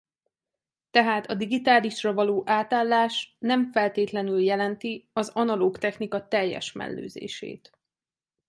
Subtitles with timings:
[0.89, 7.71] Tehát a digitálisra való átállás nem feltétlenül jelenti az analóg technika teljes mellőzését.